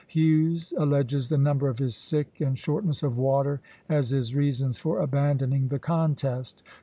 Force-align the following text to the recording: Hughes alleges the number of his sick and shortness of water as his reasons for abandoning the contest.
Hughes 0.07 0.73
alleges 0.77 1.29
the 1.29 1.37
number 1.37 1.69
of 1.69 1.77
his 1.77 1.95
sick 1.95 2.41
and 2.41 2.57
shortness 2.57 3.03
of 3.03 3.17
water 3.19 3.61
as 3.87 4.09
his 4.09 4.33
reasons 4.33 4.79
for 4.79 4.99
abandoning 4.99 5.67
the 5.67 5.77
contest. 5.77 6.63